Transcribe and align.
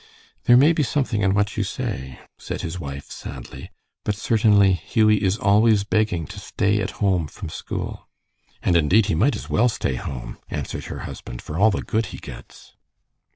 "There 0.45 0.57
may 0.57 0.73
be 0.73 0.81
something 0.81 1.21
in 1.21 1.35
what 1.35 1.57
you 1.57 1.63
say," 1.63 2.17
said 2.39 2.61
his 2.61 2.79
wife, 2.79 3.11
sadly, 3.11 3.69
"but 4.03 4.15
certainly 4.15 4.73
Hughie 4.73 5.21
is 5.21 5.37
always 5.37 5.83
begging 5.83 6.25
to 6.25 6.39
stay 6.39 6.81
at 6.81 6.89
home 7.05 7.27
from 7.27 7.49
school." 7.49 8.07
"And 8.63 8.75
indeed, 8.75 9.05
he 9.05 9.13
might 9.13 9.35
as 9.35 9.47
well 9.47 9.69
stay 9.69 9.93
home," 9.93 10.39
answered 10.49 10.85
her 10.85 11.01
husband, 11.01 11.39
"for 11.43 11.59
all 11.59 11.69
the 11.69 11.83
good 11.83 12.07
he 12.07 12.17
gets." 12.17 12.73